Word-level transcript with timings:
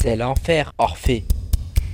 C'est 0.00 0.14
l'enfer, 0.14 0.72
Orphée. 0.78 1.24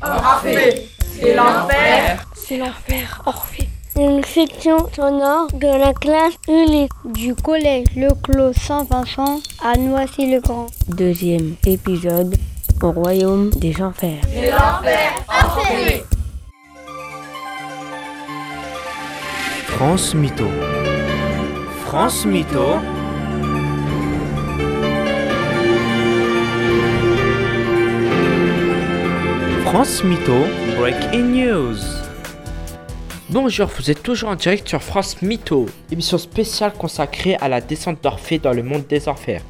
Orphée, 0.03 0.89
c'est 1.01 1.35
l'enfer. 1.35 2.27
C'est 2.35 2.59
l'enfer, 2.59 3.23
Orphée. 3.25 3.69
Une 3.97 4.23
section 4.23 4.91
sonore 4.95 5.49
de 5.55 5.67
la 5.67 5.95
classe 5.95 6.35
Ulysse 6.47 6.91
du 7.07 7.35
collège 7.35 7.87
Le 7.97 8.11
Clos 8.23 8.53
Saint-Vincent 8.53 9.41
à 9.63 9.79
Noisy-le-Grand. 9.79 10.67
Deuxième 10.89 11.55
épisode 11.67 12.37
au 12.83 12.93
royaume 12.93 13.49
des 13.51 13.81
enfers. 13.81 14.21
C'est 14.31 14.51
l'enfer, 14.51 15.13
Orphée. 15.27 16.05
France 19.69 20.15
Mytho. 20.15 20.49
France 21.87 22.27
Mytho. 22.27 22.81
France 29.75 30.05
Mytho, 30.05 30.47
Breaking 30.79 31.33
News. 31.33 31.79
Bonjour, 33.29 33.67
vous 33.67 33.91
êtes 33.91 34.05
toujours 34.05 34.29
en 34.29 34.37
direct 34.37 34.69
sur 34.69 34.81
France 34.81 35.21
Mytho, 35.21 35.67
émission 35.91 36.17
spéciale 36.17 36.73
consacrée 36.75 37.35
à 37.41 37.49
la 37.49 37.61
descente 37.61 38.01
d'Orphée 38.01 38.39
dans 38.39 38.53
le 38.53 38.63
monde 38.63 38.87
des 38.87 39.09
enfers. 39.09 39.43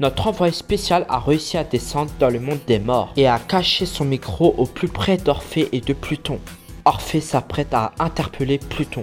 Notre 0.00 0.28
envoyé 0.28 0.54
spécial 0.54 1.04
a 1.10 1.18
réussi 1.18 1.58
à 1.58 1.64
descendre 1.64 2.10
dans 2.18 2.30
le 2.30 2.40
monde 2.40 2.60
des 2.66 2.78
morts 2.78 3.12
et 3.18 3.28
a 3.28 3.38
caché 3.38 3.84
son 3.84 4.06
micro 4.06 4.54
au 4.56 4.64
plus 4.64 4.88
près 4.88 5.18
d'Orphée 5.18 5.68
et 5.72 5.82
de 5.82 5.92
Pluton. 5.92 6.38
Orphée 6.86 7.20
s'apprête 7.20 7.74
à 7.74 7.92
interpeller 7.98 8.56
Pluton. 8.56 9.02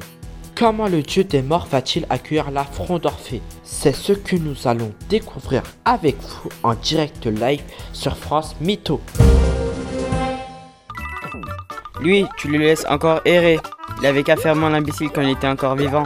Comment 0.55 0.87
le 0.87 1.03
dieu 1.03 1.23
des 1.23 1.43
morts 1.43 1.67
va-t-il 1.69 2.07
accueillir 2.09 2.49
l'affront 2.49 2.97
d'Orphée? 2.97 3.43
C'est 3.63 3.95
ce 3.95 4.13
que 4.13 4.37
nous 4.37 4.67
allons 4.67 4.91
découvrir 5.07 5.61
avec 5.85 6.15
vous 6.19 6.49
en 6.63 6.73
direct 6.73 7.27
live 7.27 7.61
sur 7.91 8.17
France 8.17 8.55
Mytho. 8.59 9.01
Lui, 12.03 12.25
tu 12.37 12.49
le 12.49 12.57
laisses 12.57 12.85
encore 12.89 13.21
errer. 13.23 13.59
Il 14.01 14.05
avait 14.05 14.23
qu'à 14.23 14.35
faire 14.35 14.55
moins 14.55 14.69
l'imbécile 14.69 15.09
quand 15.13 15.21
il 15.21 15.29
était 15.29 15.47
encore 15.47 15.75
vivant. 15.75 16.03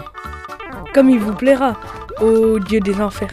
Comme 0.93 1.09
il 1.09 1.19
vous 1.19 1.33
plaira, 1.33 1.75
ô 2.21 2.59
dieu 2.59 2.79
des 2.79 3.01
enfers. 3.01 3.31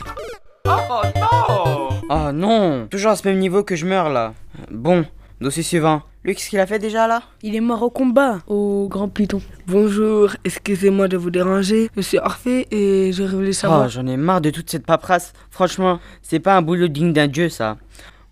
Oh 0.66 2.30
non 2.32 2.86
Toujours 2.90 3.12
à 3.12 3.16
ce 3.16 3.26
même 3.28 3.38
niveau 3.38 3.62
que 3.64 3.76
je 3.76 3.84
meurs 3.86 4.08
là. 4.10 4.32
Bon, 4.70 5.04
dossier 5.40 5.62
suivant. 5.62 6.02
Lui, 6.24 6.34
qu'est-ce 6.34 6.48
qu'il 6.48 6.58
a 6.58 6.66
fait 6.66 6.78
déjà 6.78 7.06
là? 7.06 7.22
Il 7.42 7.54
est 7.54 7.60
mort 7.60 7.82
au 7.82 7.90
combat, 7.90 8.38
au 8.46 8.88
grand 8.88 9.08
Pluton. 9.10 9.42
Bonjour, 9.66 10.30
excusez-moi 10.44 11.06
de 11.08 11.18
vous 11.18 11.30
déranger. 11.30 11.90
Je 11.96 12.00
suis 12.00 12.18
Orphée 12.18 12.66
et 12.70 13.12
je 13.12 13.24
voulais 13.24 13.50
Oh, 13.50 13.52
savoir. 13.52 13.88
j'en 13.90 14.06
ai 14.06 14.16
marre 14.16 14.40
de 14.40 14.48
toute 14.48 14.70
cette 14.70 14.86
paperasse. 14.86 15.34
Franchement, 15.50 16.00
c'est 16.22 16.40
pas 16.40 16.56
un 16.56 16.62
boulot 16.62 16.88
digne 16.88 17.12
d'un 17.12 17.26
dieu 17.26 17.50
ça. 17.50 17.76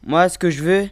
Moi, 0.06 0.30
ce 0.30 0.38
que 0.38 0.48
je 0.48 0.62
veux, 0.62 0.88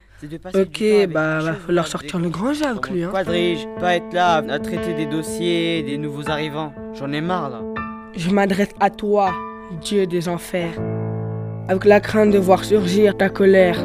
Ok, 0.54 0.82
bah 1.08 1.38
va 1.40 1.54
falloir 1.54 1.86
sortir 1.86 2.18
le 2.18 2.28
grand 2.28 2.52
jet 2.52 2.64
Sur 2.64 2.68
avec 2.72 2.90
lui. 2.90 3.04
Hein. 3.04 3.10
quadrige, 3.10 3.66
pas 3.78 3.96
être 3.96 4.12
là 4.12 4.36
à 4.36 4.58
traiter 4.58 4.92
des 4.92 5.06
dossiers, 5.06 5.82
des 5.82 5.96
nouveaux 5.96 6.28
arrivants. 6.28 6.74
J'en 6.94 7.10
ai 7.12 7.22
marre 7.22 7.48
là. 7.48 7.62
Je 8.14 8.28
m'adresse 8.30 8.74
à 8.80 8.90
toi, 8.90 9.32
Dieu 9.80 10.06
des 10.06 10.28
enfers, 10.28 10.74
avec 11.68 11.86
la 11.86 12.00
crainte 12.00 12.32
de 12.32 12.38
voir 12.38 12.64
surgir 12.64 13.16
ta 13.16 13.30
colère. 13.30 13.78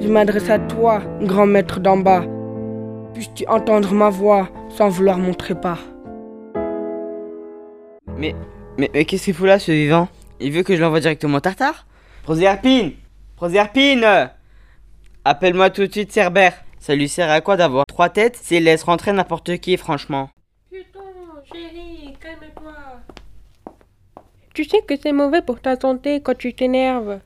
Je 0.00 0.08
m'adresse 0.08 0.50
à 0.50 0.58
toi, 0.58 1.02
grand 1.22 1.46
maître 1.46 1.80
d'en 1.80 1.96
bas. 1.96 2.24
Puisses-tu 3.14 3.46
entendre 3.46 3.94
ma 3.94 4.10
voix 4.10 4.48
sans 4.68 4.90
vouloir 4.90 5.16
montrer 5.16 5.54
pas? 5.54 5.78
Mais, 8.18 8.34
mais, 8.76 8.90
mais 8.92 9.04
qu'est-ce 9.04 9.24
qu'il 9.24 9.34
fout 9.34 9.46
là 9.46 9.58
ce 9.58 9.72
vivant? 9.72 10.08
Il 10.40 10.52
veut 10.52 10.62
que 10.62 10.76
je 10.76 10.80
l'envoie 10.80 11.00
directement 11.00 11.38
au 11.38 11.40
tartare? 11.40 11.86
Proserpine 12.22 12.92
Proserpine 13.36 14.30
Appelle-moi 15.30 15.68
tout 15.68 15.86
de 15.86 15.92
suite 15.92 16.10
Cerbère. 16.10 16.54
Ça 16.78 16.94
lui 16.94 17.06
sert 17.06 17.30
à 17.30 17.42
quoi 17.42 17.58
d'avoir 17.58 17.84
trois 17.84 18.08
têtes 18.08 18.36
s'il 18.36 18.64
laisse 18.64 18.82
rentrer 18.82 19.12
n'importe 19.12 19.58
qui, 19.58 19.76
franchement? 19.76 20.30
Putain, 20.70 21.00
chérie, 21.52 22.16
calme-toi. 22.18 22.72
Tu 24.54 24.64
sais 24.64 24.80
que 24.80 24.94
c'est 24.96 25.12
mauvais 25.12 25.42
pour 25.42 25.60
ta 25.60 25.78
santé 25.78 26.22
quand 26.22 26.34
tu 26.34 26.54
t'énerves. 26.54 27.20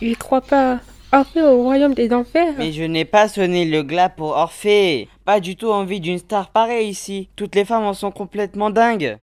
Il 0.00 0.16
croit 0.16 0.40
pas. 0.40 0.80
Orphée 1.12 1.42
au 1.42 1.62
royaume 1.64 1.92
des 1.92 2.14
enfers. 2.14 2.54
Mais 2.56 2.72
je 2.72 2.84
n'ai 2.84 3.04
pas 3.04 3.28
sonné 3.28 3.66
le 3.66 3.82
glas 3.82 4.08
pour 4.08 4.30
Orphée. 4.30 5.10
Pas 5.26 5.40
du 5.40 5.54
tout 5.54 5.70
envie 5.70 6.00
d'une 6.00 6.18
star 6.18 6.48
pareille 6.48 6.88
ici. 6.88 7.28
Toutes 7.36 7.56
les 7.56 7.66
femmes 7.66 7.84
en 7.84 7.92
sont 7.92 8.10
complètement 8.10 8.70
dingues. 8.70 9.18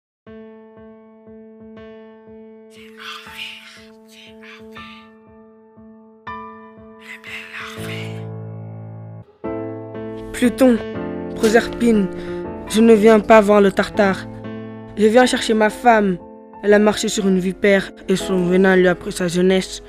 Pluton, 10.41 10.79
Proserpine, 11.37 12.07
je 12.71 12.81
ne 12.81 12.95
viens 12.95 13.21
pas 13.21 13.43
voir 13.43 13.61
le 13.61 13.71
tartare. 13.71 14.27
Je 14.97 15.05
viens 15.05 15.27
chercher 15.27 15.53
ma 15.53 15.69
femme. 15.69 16.17
Elle 16.63 16.73
a 16.73 16.79
marché 16.79 17.09
sur 17.09 17.29
une 17.29 17.39
vipère 17.39 17.91
et 18.09 18.17
son 18.17 18.47
venin 18.47 18.75
lui 18.75 18.89
a 18.89 18.95
pris 18.95 19.13
sa 19.13 19.29
jeunesse. 19.29 19.83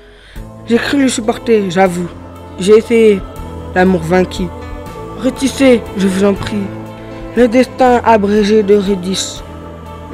J'ai 0.66 0.76
cru 0.76 1.04
le 1.04 1.08
supporter, 1.08 1.70
j'avoue. 1.70 2.10
J'ai 2.58 2.76
essayé. 2.76 3.22
L'amour 3.74 4.02
vaincu. 4.02 4.42
Retissez, 5.24 5.80
je 5.96 6.06
vous 6.06 6.22
en 6.22 6.34
prie. 6.34 6.66
Le 7.34 7.48
destin 7.48 8.02
abrégé 8.04 8.62
d'Eurydice. 8.62 9.42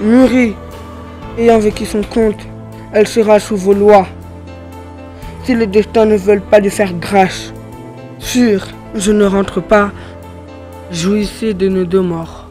Mûrie, 0.00 0.54
ayant 1.36 1.58
vécu 1.58 1.84
son 1.84 2.02
compte, 2.02 2.46
elle 2.92 3.08
sera 3.08 3.40
sous 3.40 3.56
vos 3.56 3.74
lois. 3.74 4.06
Si 5.42 5.52
le 5.52 5.66
destin 5.66 6.04
ne 6.04 6.16
veulent 6.16 6.48
pas 6.48 6.60
lui 6.60 6.70
faire 6.70 6.92
grâce, 6.92 7.52
sûr, 8.20 8.68
je 8.94 9.10
ne 9.10 9.24
rentre 9.24 9.60
pas. 9.60 9.90
Jouissez 10.90 11.52
de 11.52 11.68
nos 11.68 11.84
deux 11.84 12.00
morts. 12.00 12.46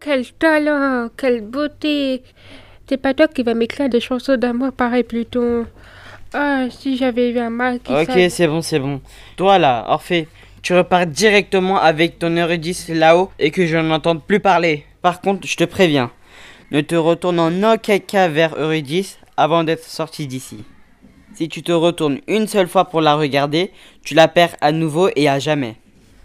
Quel 0.00 0.32
talent, 0.32 1.10
quelle 1.18 1.42
beauté. 1.42 2.22
C'est 2.88 2.96
pas 2.96 3.12
toi 3.12 3.28
qui 3.28 3.42
va 3.42 3.52
m'écrire 3.52 3.90
des 3.90 4.00
chansons 4.00 4.38
d'amour 4.38 4.72
pareil, 4.72 5.02
Pluton. 5.04 5.66
Ah, 6.32 6.64
si 6.70 6.96
j'avais 6.96 7.30
eu 7.30 7.38
un 7.38 7.50
mari 7.50 7.80
qui 7.80 7.92
Ok, 7.92 8.10
c'est 8.30 8.46
bon, 8.46 8.62
c'est 8.62 8.78
bon. 8.78 9.02
Toi 9.36 9.58
là, 9.58 9.84
Orphée, 9.88 10.28
tu 10.62 10.74
repars 10.74 11.06
directement 11.06 11.78
avec 11.78 12.18
ton 12.18 12.36
Eurydice 12.36 12.88
là-haut 12.88 13.30
et 13.38 13.50
que 13.50 13.66
je 13.66 13.76
n'entende 13.76 14.22
plus 14.22 14.40
parler. 14.40 14.84
Par 15.02 15.20
contre, 15.20 15.46
je 15.46 15.56
te 15.56 15.64
préviens, 15.64 16.10
ne 16.70 16.80
te 16.80 16.94
retourne 16.94 17.40
en 17.40 17.74
aucun 17.74 17.98
cas 17.98 18.28
vers 18.28 18.54
Eurydice 18.56 19.18
avant 19.36 19.64
d'être 19.64 19.84
sorti 19.84 20.26
d'ici. 20.26 20.64
Si 21.34 21.48
tu 21.48 21.62
te 21.62 21.72
retournes 21.72 22.18
une 22.26 22.48
seule 22.48 22.68
fois 22.68 22.86
pour 22.86 23.00
la 23.00 23.14
regarder, 23.14 23.70
tu 24.02 24.14
la 24.14 24.26
perds 24.26 24.56
à 24.60 24.72
nouveau 24.72 25.08
et 25.14 25.28
à 25.28 25.38
jamais. 25.38 25.76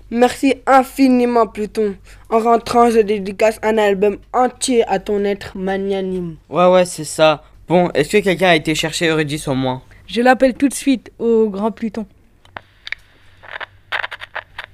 Merci 0.10 0.56
infiniment, 0.66 1.48
Pluton. 1.48 1.96
En 2.30 2.40
rentrant, 2.40 2.90
je 2.90 3.00
dédicace 3.00 3.60
un 3.64 3.78
album 3.78 4.18
entier 4.32 4.84
à 4.88 5.00
ton 5.00 5.24
être 5.24 5.58
magnanime. 5.58 6.36
Ouais, 6.50 6.68
ouais, 6.68 6.86
c'est 6.86 7.04
ça. 7.04 7.44
Bon, 7.68 7.90
est-ce 7.94 8.10
que 8.10 8.24
quelqu'un 8.24 8.50
a 8.50 8.56
été 8.56 8.76
chercher 8.76 9.08
Eurydice 9.08 9.48
au 9.48 9.56
moins? 9.56 9.82
Je 10.06 10.22
l'appelle 10.22 10.54
tout 10.54 10.68
de 10.68 10.74
suite 10.74 11.12
au 11.18 11.50
grand 11.50 11.72
Pluton. 11.72 12.06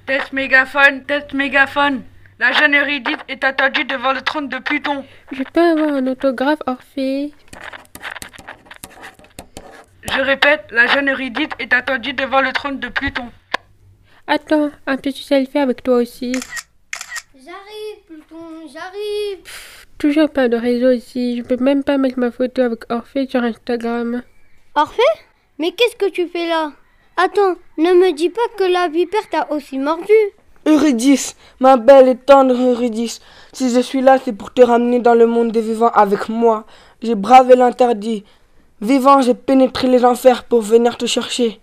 Test 0.10 0.34
mégaphone, 0.34 1.04
test 1.06 1.34
mégaphone. 1.34 2.02
La 2.40 2.52
jeune 2.52 2.76
Eurydice 2.76 3.20
est 3.28 3.44
attendue 3.44 3.84
devant 3.84 4.12
le 4.12 4.22
trône 4.22 4.50
de 4.50 4.58
Pluton. 4.58 5.06
Je 5.32 5.44
peux 5.44 5.62
avoir 5.62 5.90
un 5.90 6.08
autographe, 6.08 6.58
Orphée? 6.66 7.32
Je 10.02 10.20
répète, 10.20 10.66
la 10.72 10.88
jeune 10.88 11.12
Eurydice 11.12 11.52
est 11.60 11.72
attendue 11.74 12.14
devant 12.14 12.42
le 12.42 12.52
trône 12.54 12.80
de 12.80 12.88
Pluton. 12.88 13.30
Attends, 14.26 14.72
un 14.88 14.98
petit 14.98 15.22
selfie 15.22 15.60
avec 15.60 15.84
toi 15.84 15.98
aussi. 15.98 16.32
J'arrive, 17.36 18.04
Pluton, 18.08 18.68
j'arrive. 18.74 19.44
Toujours 20.00 20.32
pas 20.32 20.48
de 20.48 20.58
réseau 20.58 20.90
ici. 20.90 21.38
Je 21.38 21.44
peux 21.44 21.64
même 21.64 21.84
pas 21.84 22.00
mettre 22.00 22.18
ma 22.18 22.32
photo 22.32 22.64
avec 22.64 22.80
Orphée 22.92 23.28
sur 23.28 23.44
Instagram. 23.44 24.24
Orphée? 24.74 25.04
Mais 25.60 25.72
qu'est-ce 25.74 25.98
que 25.98 26.10
tu 26.10 26.28
fais 26.28 26.48
là? 26.48 26.72
Attends, 27.22 27.56
ne 27.78 27.92
me 27.96 28.14
dis 28.14 28.30
pas 28.30 28.48
que 28.58 28.64
la 28.64 28.88
vipère 28.88 29.28
t'a 29.30 29.52
aussi 29.52 29.78
mordu. 29.78 30.14
Eurydice, 30.66 31.36
ma 31.60 31.76
belle 31.76 32.08
et 32.08 32.16
tendre 32.16 32.56
Eurydice, 32.56 33.20
si 33.52 33.70
je 33.74 33.82
suis 33.82 34.00
là, 34.00 34.18
c'est 34.24 34.32
pour 34.32 34.54
te 34.54 34.62
ramener 34.62 35.00
dans 35.00 35.16
le 35.16 35.28
monde 35.28 35.52
des 35.52 35.60
vivants 35.60 35.92
avec 35.94 36.30
moi. 36.30 36.64
J'ai 37.02 37.16
bravé 37.16 37.58
l'interdit. 37.58 38.24
Vivant, 38.80 39.20
j'ai 39.22 39.34
pénétré 39.34 39.90
les 39.90 40.06
enfers 40.06 40.46
pour 40.46 40.62
venir 40.62 40.98
te 40.98 41.06
chercher. 41.08 41.60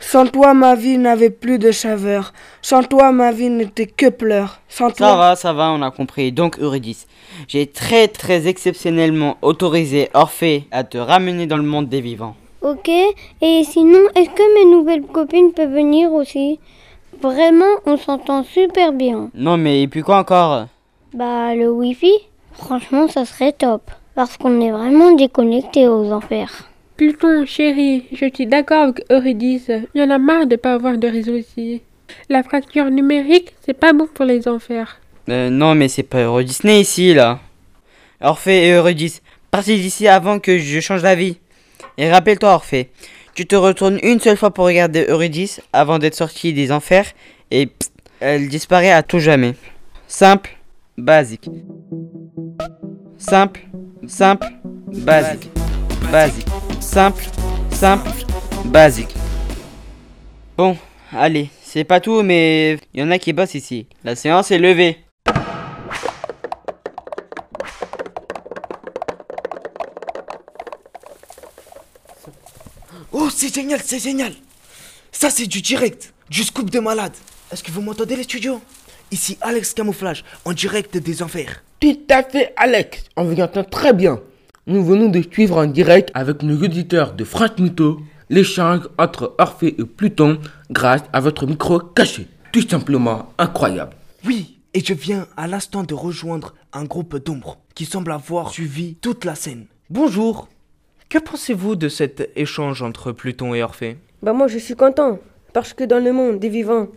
Sans 0.00 0.26
toi, 0.26 0.54
ma 0.54 0.74
vie 0.74 0.96
n'avait 0.96 1.28
plus 1.28 1.58
de 1.58 1.70
saveur. 1.70 2.32
Sans 2.62 2.82
toi, 2.82 3.12
ma 3.12 3.30
vie 3.30 3.50
n'était 3.50 3.86
que 3.86 4.08
pleurs. 4.08 4.62
Sans 4.70 4.88
Ça 4.88 4.94
toi. 4.94 5.16
va, 5.16 5.36
ça 5.36 5.52
va, 5.52 5.70
on 5.70 5.82
a 5.82 5.90
compris. 5.90 6.32
Donc 6.32 6.58
Eurydice, 6.58 7.06
j'ai 7.46 7.66
très 7.66 8.08
très 8.08 8.48
exceptionnellement 8.48 9.36
autorisé 9.42 10.08
Orphée 10.14 10.66
à 10.70 10.82
te 10.82 10.96
ramener 10.96 11.46
dans 11.46 11.58
le 11.58 11.62
monde 11.62 11.90
des 11.90 12.00
vivants. 12.00 12.36
Ok? 12.64 12.88
Et 13.40 13.62
sinon, 13.64 14.00
est-ce 14.16 14.30
que 14.30 14.54
mes 14.58 14.70
nouvelles 14.74 15.02
copines 15.02 15.52
peuvent 15.52 15.72
venir 15.72 16.12
aussi? 16.12 16.58
Vraiment, 17.22 17.76
on 17.86 17.96
s'entend 17.96 18.42
super 18.42 18.92
bien. 18.92 19.30
Non, 19.34 19.56
mais 19.56 19.82
et 19.82 19.88
puis 19.88 20.02
quoi 20.02 20.18
encore? 20.18 20.66
Bah, 21.12 21.54
le 21.54 21.70
Wi-Fi, 21.70 22.12
franchement, 22.54 23.06
ça 23.06 23.24
serait 23.24 23.52
top. 23.52 23.82
Parce 24.16 24.36
qu'on 24.36 24.60
est 24.60 24.70
vraiment 24.70 25.12
déconnectés 25.12 25.88
aux 25.88 26.12
enfers. 26.12 26.68
Pluton, 26.96 27.44
chérie, 27.46 28.04
je 28.12 28.26
suis 28.32 28.46
d'accord 28.46 28.84
avec 28.84 29.04
Eurydice. 29.10 29.70
Il 29.94 30.00
y 30.00 30.04
en 30.04 30.10
a 30.10 30.18
marre 30.18 30.46
de 30.46 30.56
pas 30.56 30.74
avoir 30.74 30.96
de 30.96 31.08
réseau 31.08 31.34
ici. 31.34 31.82
La 32.28 32.42
fracture 32.42 32.90
numérique, 32.90 33.54
c'est 33.64 33.74
pas 33.74 33.92
bon 33.92 34.06
pour 34.12 34.24
les 34.24 34.46
enfers. 34.46 35.00
Euh, 35.28 35.50
non, 35.50 35.74
mais 35.74 35.88
c'est 35.88 36.04
pas 36.04 36.22
Euro 36.22 36.42
Disney 36.42 36.80
ici, 36.80 37.14
là. 37.14 37.40
Orphée 38.20 38.68
et 38.68 38.72
Eurydice, 38.72 39.22
partez 39.50 39.76
d'ici 39.76 40.06
avant 40.06 40.38
que 40.38 40.58
je 40.58 40.80
change 40.80 41.02
d'avis. 41.02 41.38
Et 41.96 42.10
rappelle-toi, 42.10 42.52
Orphée, 42.52 42.90
tu 43.34 43.46
te 43.46 43.54
retournes 43.54 43.98
une 44.02 44.20
seule 44.20 44.36
fois 44.36 44.52
pour 44.52 44.64
regarder 44.64 45.06
Eurydice 45.08 45.60
avant 45.72 45.98
d'être 45.98 46.14
sorti 46.14 46.52
des 46.52 46.72
enfers 46.72 47.06
et 47.50 47.68
elle 48.20 48.48
disparaît 48.48 48.90
à 48.90 49.02
tout 49.02 49.20
jamais. 49.20 49.54
Simple, 50.08 50.56
basique. 50.98 51.48
Simple, 53.18 53.60
simple, 54.06 54.48
basique. 54.92 55.50
Basique. 56.10 56.46
Simple, 56.80 57.24
simple, 57.70 58.10
basique. 58.66 59.14
Bon, 60.56 60.76
allez, 61.12 61.48
c'est 61.62 61.84
pas 61.84 62.00
tout, 62.00 62.22
mais 62.22 62.78
il 62.92 63.00
y 63.00 63.02
en 63.02 63.10
a 63.10 63.18
qui 63.18 63.32
bossent 63.32 63.54
ici. 63.54 63.86
La 64.04 64.14
séance 64.14 64.50
est 64.50 64.58
levée. 64.58 64.98
Oh, 73.16 73.28
c'est 73.30 73.54
génial, 73.54 73.80
c'est 73.80 74.00
génial. 74.00 74.32
Ça, 75.12 75.30
c'est 75.30 75.46
du 75.46 75.62
direct, 75.62 76.12
du 76.30 76.42
scoop 76.42 76.68
de 76.68 76.80
malade. 76.80 77.12
Est-ce 77.52 77.62
que 77.62 77.70
vous 77.70 77.80
m'entendez, 77.80 78.16
les 78.16 78.24
studios? 78.24 78.60
Ici, 79.12 79.38
Alex 79.40 79.72
Camouflage, 79.72 80.24
en 80.44 80.52
direct 80.52 80.96
des 80.96 81.22
enfers. 81.22 81.62
Tout 81.78 81.96
à 82.10 82.24
fait, 82.24 82.52
Alex. 82.56 83.04
On 83.16 83.22
vous 83.22 83.40
entend 83.40 83.62
très 83.62 83.92
bien. 83.92 84.18
Nous 84.66 84.84
venons 84.84 85.08
de 85.10 85.22
suivre 85.30 85.58
en 85.58 85.66
direct 85.66 86.10
avec 86.12 86.42
nos 86.42 86.60
auditeurs 86.60 87.12
de 87.12 87.22
France 87.22 87.56
Mytho 87.60 88.00
l'échange 88.30 88.88
entre 88.98 89.36
Orphée 89.38 89.76
et 89.78 89.84
Pluton 89.84 90.40
grâce 90.72 91.04
à 91.12 91.20
votre 91.20 91.46
micro 91.46 91.78
caché. 91.78 92.26
Tout 92.50 92.68
simplement 92.68 93.32
incroyable. 93.38 93.92
Oui, 94.24 94.58
et 94.72 94.84
je 94.84 94.92
viens 94.92 95.28
à 95.36 95.46
l'instant 95.46 95.84
de 95.84 95.94
rejoindre 95.94 96.54
un 96.72 96.82
groupe 96.82 97.24
d'ombres 97.24 97.58
qui 97.76 97.84
semble 97.84 98.10
avoir 98.10 98.50
suivi 98.50 98.96
toute 98.96 99.24
la 99.24 99.36
scène. 99.36 99.66
Bonjour. 99.88 100.48
Que 101.14 101.20
pensez-vous 101.20 101.76
de 101.76 101.88
cet 101.88 102.32
échange 102.34 102.82
entre 102.82 103.12
Pluton 103.12 103.54
et 103.54 103.62
Orphée? 103.62 103.98
Bah 104.20 104.32
moi 104.32 104.48
je 104.48 104.58
suis 104.58 104.74
content, 104.74 105.20
parce 105.52 105.72
que 105.72 105.84
dans 105.84 106.02
le 106.02 106.12
monde 106.12 106.40
des 106.40 106.48
vivants, 106.48 106.88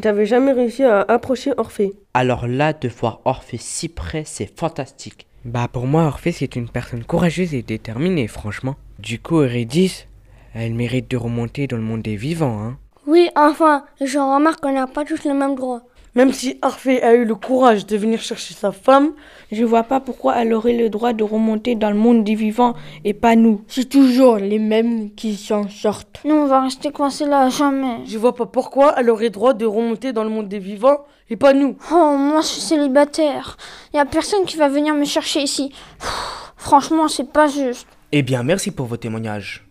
j'avais 0.00 0.26
jamais 0.26 0.52
réussi 0.52 0.84
à 0.84 1.00
approcher 1.00 1.50
Orphée. 1.56 1.92
Alors 2.14 2.46
là, 2.46 2.72
de 2.72 2.88
voir 2.88 3.20
Orphée 3.24 3.58
si 3.58 3.88
près, 3.88 4.22
c'est 4.24 4.56
fantastique. 4.56 5.26
Bah 5.44 5.66
pour 5.66 5.88
moi, 5.88 6.04
Orphée 6.04 6.30
c'est 6.30 6.54
une 6.54 6.68
personne 6.68 7.02
courageuse 7.02 7.52
et 7.52 7.62
déterminée, 7.62 8.28
franchement. 8.28 8.76
Du 9.00 9.18
coup, 9.18 9.40
Eurydice, 9.40 10.06
elle 10.54 10.74
mérite 10.74 11.10
de 11.10 11.16
remonter 11.16 11.66
dans 11.66 11.76
le 11.76 11.82
monde 11.82 12.02
des 12.02 12.14
vivants, 12.14 12.62
hein. 12.62 12.78
Oui, 13.08 13.28
enfin, 13.34 13.86
je 14.00 14.20
remarque 14.20 14.60
qu'on 14.60 14.72
n'a 14.72 14.86
pas 14.86 15.04
tous 15.04 15.24
le 15.24 15.34
même 15.34 15.56
droit. 15.56 15.82
Même 16.14 16.32
si 16.32 16.58
Orphée 16.62 17.02
a 17.02 17.14
eu 17.14 17.24
le 17.24 17.34
courage 17.34 17.86
de 17.86 17.96
venir 17.96 18.20
chercher 18.20 18.54
sa 18.54 18.70
femme, 18.70 19.14
je 19.50 19.64
vois 19.64 19.82
pas 19.82 19.98
pourquoi 19.98 20.36
elle 20.36 20.52
aurait 20.52 20.76
le 20.76 20.88
droit 20.88 21.12
de 21.12 21.24
remonter 21.24 21.74
dans 21.74 21.90
le 21.90 21.96
monde 21.96 22.22
des 22.22 22.36
vivants 22.36 22.74
et 23.04 23.14
pas 23.14 23.34
nous. 23.34 23.62
C'est 23.66 23.88
toujours 23.88 24.36
les 24.36 24.60
mêmes 24.60 25.12
qui 25.14 25.34
s'en 25.34 25.68
sortent. 25.68 26.20
Nous, 26.24 26.34
on 26.34 26.46
va 26.46 26.62
rester 26.62 26.92
coincés 26.92 27.26
là 27.26 27.46
à 27.46 27.48
jamais. 27.48 28.06
Je 28.06 28.16
vois 28.16 28.36
pas 28.36 28.46
pourquoi 28.46 28.94
elle 28.96 29.10
aurait 29.10 29.30
droit 29.30 29.54
de 29.54 29.66
remonter 29.66 30.12
dans 30.12 30.22
le 30.22 30.30
monde 30.30 30.48
des 30.48 30.60
vivants 30.60 31.04
et 31.30 31.36
pas 31.36 31.52
nous. 31.52 31.76
Oh, 31.90 32.16
moi 32.16 32.42
je 32.42 32.46
suis 32.46 32.60
célibataire. 32.60 33.56
Y 33.92 33.98
a 33.98 34.04
personne 34.04 34.44
qui 34.44 34.56
va 34.56 34.68
venir 34.68 34.94
me 34.94 35.04
chercher 35.04 35.40
ici. 35.40 35.72
Pff, 35.98 36.52
franchement, 36.56 37.08
c'est 37.08 37.32
pas 37.32 37.48
juste. 37.48 37.88
Eh 38.12 38.22
bien, 38.22 38.44
merci 38.44 38.70
pour 38.70 38.86
vos 38.86 38.96
témoignages. 38.96 39.66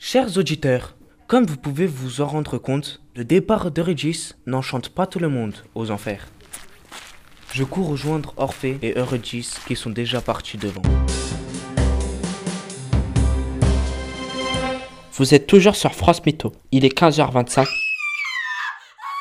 Chers 0.00 0.36
auditeurs, 0.36 0.96
comme 1.26 1.46
vous 1.46 1.56
pouvez 1.56 1.86
vous 1.86 2.20
en 2.20 2.26
rendre 2.26 2.58
compte, 2.58 3.00
le 3.16 3.24
départ 3.24 3.70
d'Eurydice 3.70 4.36
n'enchante 4.46 4.88
pas 4.90 5.06
tout 5.06 5.18
le 5.18 5.28
monde 5.28 5.54
aux 5.74 5.90
enfers. 5.90 6.26
Je 7.52 7.64
cours 7.64 7.88
rejoindre 7.88 8.34
Orphée 8.36 8.78
et 8.82 8.98
Eurydice 8.98 9.60
qui 9.66 9.76
sont 9.76 9.90
déjà 9.90 10.20
partis 10.20 10.58
devant. 10.58 10.82
Vous 15.12 15.32
êtes 15.32 15.46
toujours 15.46 15.76
sur 15.76 15.94
France 15.94 16.24
Mytho. 16.26 16.52
Il 16.72 16.84
est 16.84 16.96
15h25. 16.96 17.66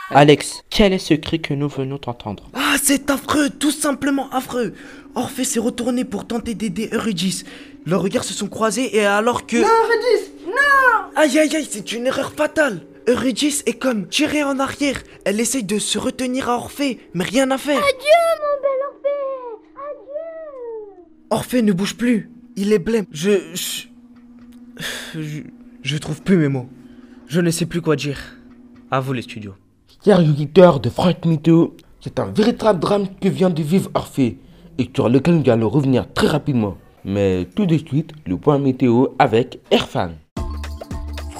Alex, 0.09 0.63
quel 0.69 0.93
est 0.93 0.99
ce 0.99 1.13
cri 1.13 1.41
que 1.41 1.53
nous 1.53 1.69
venons 1.69 1.99
d'entendre? 2.01 2.49
Ah, 2.53 2.75
c'est 2.81 3.09
affreux, 3.11 3.49
tout 3.49 3.71
simplement 3.71 4.29
affreux. 4.31 4.73
Orphée 5.15 5.43
s'est 5.43 5.59
retourné 5.59 6.03
pour 6.03 6.27
tenter 6.27 6.55
d'aider 6.55 6.89
Eurydice. 6.91 7.45
Leurs 7.85 8.01
regards 8.01 8.23
se 8.23 8.33
sont 8.33 8.47
croisés 8.47 8.95
et 8.95 9.05
alors 9.05 9.45
que... 9.45 9.57
Non, 9.57 9.67
Eurydice 9.67 10.31
Non 10.31 10.32
Aïe 11.15 11.37
aïe 11.37 11.55
aïe, 11.55 11.67
c'est 11.69 11.91
une 11.91 12.07
erreur 12.07 12.31
fatale. 12.31 12.81
Eurydice 13.07 13.63
est 13.65 13.77
comme 13.77 14.07
tirée 14.07 14.43
en 14.43 14.59
arrière. 14.59 15.01
Elle 15.25 15.39
essaye 15.39 15.63
de 15.63 15.77
se 15.77 15.99
retenir 15.99 16.49
à 16.49 16.55
Orphée, 16.55 16.99
mais 17.13 17.23
rien 17.23 17.51
à 17.51 17.57
faire. 17.57 17.77
Adieu, 17.77 18.23
mon 18.41 18.61
bel 18.61 18.79
Orphée 18.89 19.91
Adieu 19.91 21.03
Orphée 21.29 21.61
ne 21.61 21.73
bouge 21.73 21.95
plus. 21.95 22.31
Il 22.55 22.73
est 22.73 22.79
blême. 22.79 23.05
Je, 23.11 23.31
je... 23.53 23.87
Je... 25.19 25.41
Je 25.83 25.97
trouve 25.97 26.21
plus 26.21 26.37
mes 26.37 26.47
mots. 26.47 26.69
Je 27.27 27.41
ne 27.41 27.51
sais 27.51 27.65
plus 27.65 27.81
quoi 27.81 27.97
dire. 27.97 28.37
À 28.89 29.01
vous 29.01 29.11
les 29.11 29.21
studios. 29.21 29.53
Chers 30.05 30.19
auditeurs 30.19 30.79
de 30.79 30.89
France 30.89 31.15
Mytho, 31.25 31.75
c'est 31.99 32.19
un 32.19 32.25
véritable 32.25 32.79
drame 32.79 33.07
que 33.19 33.27
vient 33.27 33.49
de 33.49 33.61
vivre 33.61 33.91
Orphée 33.93 34.37
et 34.77 34.89
sur 34.95 35.09
lequel 35.09 35.35
nous 35.39 35.49
allons 35.51 35.69
revenir 35.69 36.11
très 36.13 36.27
rapidement. 36.27 36.77
Mais 37.03 37.45
tout 37.53 37.65
de 37.65 37.77
suite, 37.77 38.13
le 38.25 38.37
point 38.37 38.59
météo 38.59 39.07
avec 39.19 39.59
Airfan. 39.71 40.11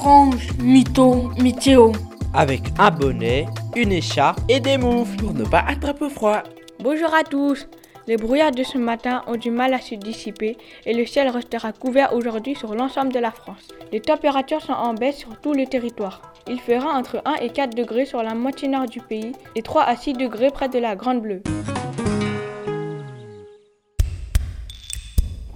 Franche, 0.04 0.52
mytho, 0.60 1.32
météo. 1.42 1.94
Avec 2.34 2.62
un 2.78 2.92
bonnet, 2.92 3.46
une 3.74 3.94
écharpe 3.94 4.42
et 4.50 4.60
des 4.60 4.78
moufles 4.78 5.16
pour 5.16 5.34
ne 5.34 5.46
pas 5.46 5.64
attraper 5.66 6.10
froid. 6.10 6.44
Bonjour 6.80 7.14
à 7.14 7.24
tous. 7.24 7.70
Les 8.06 8.18
brouillards 8.18 8.52
de 8.52 8.64
ce 8.64 8.78
matin 8.78 9.22
ont 9.28 9.38
du 9.38 9.50
mal 9.50 9.74
à 9.74 9.80
se 9.80 9.96
dissiper 9.96 10.58
et 10.86 10.94
le 10.94 11.06
ciel 11.06 11.30
restera 11.30 11.72
couvert 11.72 12.14
aujourd'hui 12.14 12.54
sur 12.54 12.76
l'ensemble 12.76 13.14
de 13.14 13.20
la 13.20 13.32
France. 13.32 13.70
Les 13.94 14.02
températures 14.02 14.62
sont 14.62 14.74
en 14.74 14.94
baisse 14.94 15.20
sur 15.20 15.40
tout 15.40 15.54
le 15.54 15.66
territoire. 15.68 16.34
Il 16.50 16.60
fera 16.60 16.90
entre 16.90 17.22
1 17.24 17.36
et 17.36 17.52
4 17.52 17.74
degrés 17.74 18.06
sur 18.06 18.22
la 18.22 18.36
moitié 18.36 18.68
nord 18.68 18.88
du 18.88 19.00
pays 19.00 19.32
et 19.56 19.62
3 19.62 19.84
à 19.84 19.96
6 19.96 20.16
degrés 20.16 20.52
près 20.52 20.68
de 20.68 20.80
la 20.80 20.98
Grande 20.98 21.22
Bleue. 21.22 21.44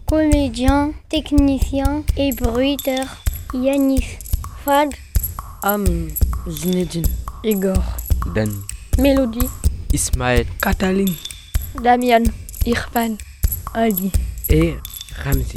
Comédien, 0.05 0.93
technicien 1.09 2.03
et 2.15 2.31
bruiteur. 2.31 3.23
Yanis, 3.53 4.17
Fad, 4.67 4.91
Amin, 5.63 6.11
Zinedine, 6.49 7.07
Igor, 7.41 7.81
Dan. 8.35 8.51
Mélodie, 8.99 9.47
Ismaël, 9.93 10.45
Cataline, 10.61 11.15
Damian, 11.81 12.23
Irfan, 12.65 13.15
Ali. 13.73 14.11
Et 14.49 14.75
Ramsey. 15.23 15.55